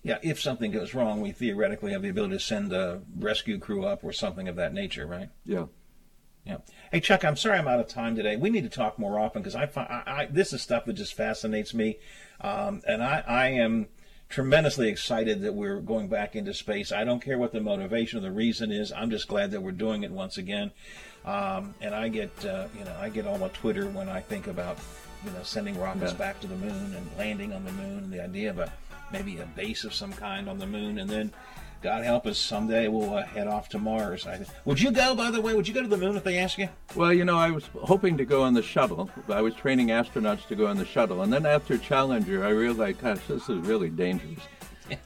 Yeah, 0.03 0.19
if 0.23 0.41
something 0.41 0.71
goes 0.71 0.95
wrong, 0.95 1.21
we 1.21 1.33
theoretically 1.33 1.91
have 1.93 2.03
the 2.03 2.11
ability 2.11 2.35
to 2.35 2.41
send 2.41 2.73
a 2.73 3.03
rescue 3.19 3.59
crew 3.59 3.85
up 3.85 4.05
or 4.05 4.13
something 4.13 4.47
of 4.47 4.55
that 4.55 4.73
nature, 4.73 5.05
right? 5.05 5.31
Yeah. 5.45 5.67
Yeah. 6.47 6.59
Hey, 6.93 7.01
Chuck, 7.01 7.25
I'm 7.25 7.37
sorry 7.37 7.59
I'm 7.59 7.67
out 7.67 7.81
of 7.81 7.89
time 7.89 8.15
today. 8.15 8.37
We 8.37 8.51
need 8.51 8.63
to 8.63 8.69
talk 8.69 9.01
more 9.01 9.19
often 9.19 9.43
because 9.43 9.57
I, 9.57 9.67
find, 9.67 9.89
I, 9.91 10.03
I, 10.07 10.29
this 10.31 10.53
is 10.53 10.63
stuff 10.63 10.85
that 10.85 10.93
just 10.93 11.15
fascinates 11.15 11.75
me, 11.75 11.99
um, 12.41 12.83
and 12.87 13.03
I, 13.03 13.25
I 13.27 13.49
am 13.49 13.89
tremendously 14.29 14.89
excited 14.89 15.43
that 15.43 15.55
we're 15.55 15.81
going 15.81 16.07
back 16.07 16.37
into 16.37 16.55
space. 16.55 16.93
I 16.93 17.03
don't 17.03 17.21
care 17.21 17.37
what 17.37 17.53
the 17.53 17.61
motivation 17.61 18.21
or 18.21 18.23
the 18.23 18.31
reason 18.31 18.71
is. 18.71 18.93
I'm 18.93 19.11
just 19.11 19.27
glad 19.27 19.51
that 19.51 19.61
we're 19.61 19.73
doing 19.73 20.05
it 20.05 20.13
once 20.13 20.39
again. 20.39 20.71
Um, 21.25 21.75
and 21.81 21.93
I 21.95 22.09
get, 22.09 22.31
uh, 22.45 22.69
you 22.79 22.85
know, 22.85 22.97
I 23.01 23.09
get 23.09 23.27
all 23.27 23.39
my 23.39 23.49
Twitter 23.49 23.87
when 23.87 24.09
I 24.09 24.21
think 24.21 24.47
about, 24.47 24.79
you 25.25 25.33
know, 25.33 25.43
sending 25.43 25.77
rockets 25.81 26.13
yeah. 26.13 26.19
back 26.19 26.41
to 26.41 26.47
the 26.47 26.57
moon 26.57 26.95
and 26.95 27.09
landing 27.19 27.53
on 27.53 27.65
the 27.65 27.73
moon, 27.73 28.05
and 28.05 28.13
the 28.13 28.23
idea 28.23 28.51
of 28.51 28.61
a 28.61 28.73
maybe 29.13 29.39
a 29.39 29.47
base 29.47 29.83
of 29.83 29.93
some 29.93 30.13
kind 30.13 30.49
on 30.49 30.59
the 30.59 30.67
moon, 30.67 30.99
and 30.99 31.11
then, 31.11 31.33
God 31.83 32.05
help 32.05 32.27
us, 32.27 32.39
someday 32.39 32.89
we'll 32.89 33.15
uh, 33.15 33.25
head 33.25 33.47
off 33.47 33.69
to 33.71 33.79
Mars. 33.79 34.27
I, 34.27 34.45
would 34.65 34.81
you 34.81 34.91
go, 34.91 35.15
by 35.15 35.31
the 35.31 35.41
way? 35.41 35.55
Would 35.55 35.69
you 35.69 35.75
go 35.75 35.83
to 35.83 35.89
the 35.89 35.97
moon 35.97 36.17
if 36.17 36.25
they 36.25 36.39
ask 36.39 36.59
you? 36.59 36.69
Well, 36.95 37.13
you 37.13 37.25
know, 37.25 37.37
I 37.37 37.51
was 37.51 37.69
hoping 37.75 38.17
to 38.19 38.25
go 38.25 38.43
on 38.43 38.55
the 38.55 38.63
shuttle. 38.63 39.11
I 39.29 39.41
was 39.41 39.55
training 39.55 39.89
astronauts 39.89 40.47
to 40.49 40.57
go 40.57 40.67
on 40.67 40.79
the 40.79 40.85
shuttle, 40.85 41.23
and 41.23 41.33
then 41.33 41.47
after 41.47 41.79
Challenger, 41.79 42.45
I 42.45 42.51
realized, 42.51 43.01
gosh, 43.01 43.21
this 43.29 43.49
is 43.49 43.59
really 43.67 43.91
dangerous. 43.91 44.41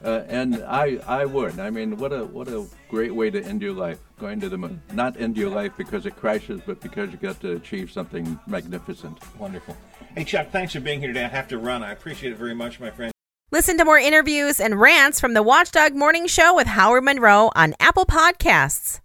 Uh, 0.05 0.23
and 0.27 0.63
I, 0.67 0.99
I 1.07 1.25
would. 1.25 1.59
I 1.59 1.71
mean, 1.71 1.97
what 1.97 2.13
a 2.13 2.23
what 2.23 2.47
a 2.47 2.67
great 2.87 3.15
way 3.15 3.31
to 3.31 3.43
end 3.43 3.63
your 3.63 3.73
life, 3.73 3.97
going 4.19 4.39
to 4.41 4.47
the 4.47 4.57
moon. 4.57 4.79
Not 4.93 5.19
end 5.19 5.35
your 5.35 5.49
life 5.49 5.71
because 5.75 6.05
it 6.05 6.15
crashes, 6.15 6.61
but 6.63 6.79
because 6.81 7.11
you 7.11 7.17
got 7.17 7.39
to 7.41 7.53
achieve 7.53 7.91
something 7.91 8.39
magnificent. 8.45 9.17
Wonderful. 9.39 9.75
Hey, 10.15 10.23
Chuck, 10.23 10.51
thanks 10.51 10.73
for 10.73 10.81
being 10.81 10.99
here 10.99 11.07
today. 11.07 11.25
I 11.25 11.29
have 11.29 11.47
to 11.47 11.57
run. 11.57 11.81
I 11.81 11.93
appreciate 11.93 12.31
it 12.31 12.37
very 12.37 12.53
much, 12.53 12.79
my 12.79 12.91
friend. 12.91 13.11
Listen 13.53 13.77
to 13.77 13.83
more 13.83 13.99
interviews 13.99 14.61
and 14.61 14.79
rants 14.79 15.19
from 15.19 15.33
the 15.33 15.43
Watchdog 15.43 15.93
Morning 15.93 16.25
Show 16.25 16.55
with 16.55 16.67
Howard 16.67 17.03
Monroe 17.03 17.51
on 17.53 17.75
Apple 17.81 18.05
Podcasts. 18.05 19.01